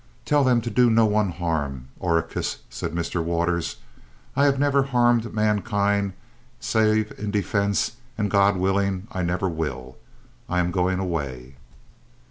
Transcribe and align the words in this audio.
"Tell 0.25 0.43
them 0.43 0.61
to 0.61 0.71
do 0.71 0.89
no 0.89 1.05
one 1.05 1.29
harm, 1.29 1.89
Oracus," 1.99 2.63
said 2.71 2.91
Mr. 2.91 3.23
Waters. 3.23 3.75
"I 4.35 4.45
have 4.45 4.57
never 4.57 4.81
harmed 4.81 5.31
mankind, 5.31 6.13
save 6.59 7.11
in 7.19 7.29
defence, 7.29 7.97
and, 8.17 8.31
God 8.31 8.57
willing, 8.57 9.05
I 9.11 9.21
never 9.21 9.47
will. 9.47 9.97
I 10.49 10.57
am 10.59 10.71
going 10.71 10.97
away." 10.97 11.57